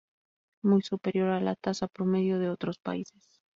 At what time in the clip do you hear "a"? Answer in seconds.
1.29-1.39